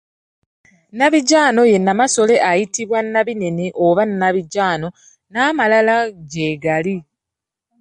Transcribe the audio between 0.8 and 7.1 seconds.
Nabijjaano ye Nnamasole, ayitibwa Nabinene oba Nabijjaano n'amalala gye gali.